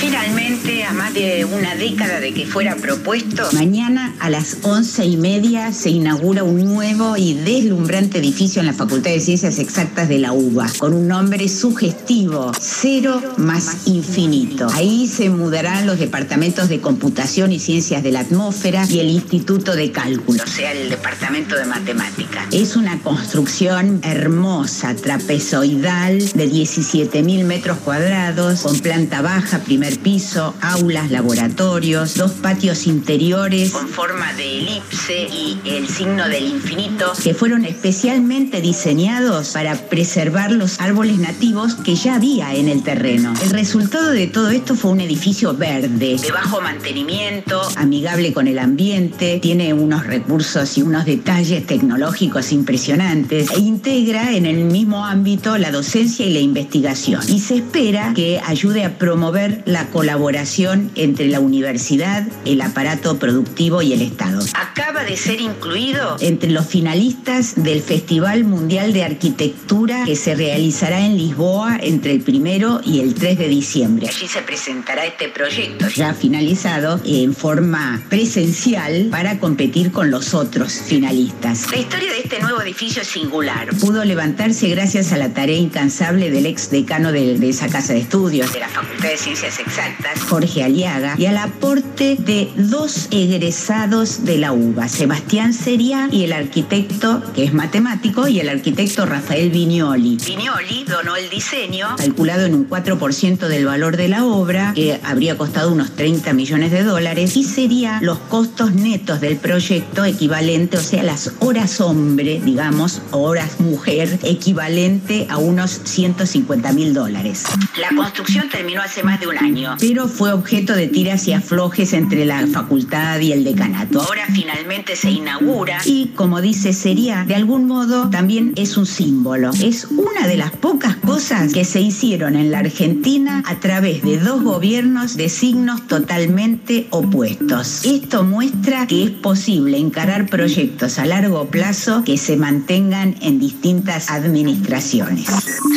[0.00, 5.18] Finalmente, a más de una década de que fuera propuesto, mañana a las once y
[5.18, 10.18] media se inaugura un nuevo y deslumbrante edificio en la Facultad de Ciencias Exactas de
[10.18, 14.68] la UBA, con un nombre sugestivo, Cero más Infinito.
[14.72, 19.76] Ahí se mudarán los departamentos de Computación y Ciencias de la Atmósfera y el Instituto
[19.76, 22.46] de Cálculo, o sea, el Departamento de Matemática.
[22.52, 31.10] Es una construcción hermosa, trapezoidal, de 17.000 metros cuadrados, con planta baja, primer piso, aulas,
[31.10, 37.64] laboratorios, dos patios interiores con forma de elipse y el signo del infinito, que fueron
[37.64, 43.32] especialmente diseñados para preservar los árboles nativos que ya había en el terreno.
[43.42, 48.58] El resultado de todo esto fue un edificio verde, de bajo mantenimiento, amigable con el
[48.58, 55.56] ambiente, tiene unos recursos y unos detalles tecnológicos impresionantes e integra en el mismo ámbito
[55.58, 57.22] la docencia y la investigación.
[57.28, 63.82] Y se espera que ayude a promover la colaboración entre la universidad, el aparato productivo
[63.82, 64.44] y el Estado.
[64.54, 71.00] Acaba de ser incluido entre los finalistas del Festival Mundial de Arquitectura que se realizará
[71.00, 74.08] en Lisboa entre el primero y el 3 de diciembre.
[74.08, 80.72] Allí se presentará este proyecto ya finalizado en forma presencial para competir con los otros
[80.72, 81.70] finalistas.
[81.70, 83.68] La historia de este nuevo edificio es singular.
[83.80, 88.00] Pudo levantarse gracias a la tarea incansable del ex decano de, de esa casa de
[88.00, 94.24] estudios de la Facultad de Ciencias Exactas, Jorge Aliaga, y al aporte de dos egresados
[94.24, 99.50] de la UBA, Sebastián Seria y el arquitecto, que es matemático, y el arquitecto Rafael
[99.50, 100.16] Vignoli.
[100.16, 105.36] Vignoli donó el diseño, calculado en un 4% del valor de la obra, que habría
[105.36, 110.80] costado unos 30 millones de dólares, y sería los costos netos del proyecto equivalente, o
[110.82, 117.44] sea, las horas hombre, digamos, horas mujer, equivalente a unos 150 mil dólares.
[117.78, 121.92] La construcción terminó hace más de un año, pero fue objeto de tiras y aflojes
[121.92, 124.00] entre la facultad y el decanato.
[124.00, 129.50] Ahora finalmente se inaugura y, como dice Sería, de algún modo también es un símbolo.
[129.62, 134.18] Es una de las pocas cosas que se hicieron en la Argentina a través de
[134.18, 137.84] dos gobiernos de signos totalmente opuestos.
[137.84, 144.10] Esto muestra que es posible encarar proyectos a largo plazo que se mantengan en distintas
[144.10, 145.26] administraciones.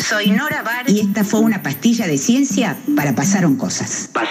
[0.07, 4.09] Soy Nora Bar y esta fue una pastilla de ciencia para pasaron cosas.